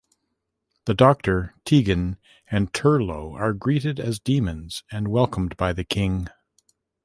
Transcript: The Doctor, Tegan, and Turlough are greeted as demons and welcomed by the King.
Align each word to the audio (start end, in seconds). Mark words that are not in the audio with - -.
The 0.85 0.95
Doctor, 0.95 1.53
Tegan, 1.63 2.17
and 2.49 2.73
Turlough 2.73 3.35
are 3.37 3.53
greeted 3.53 3.99
as 3.99 4.17
demons 4.19 4.81
and 4.91 5.09
welcomed 5.09 5.55
by 5.57 5.73
the 5.73 5.83
King. 5.83 6.27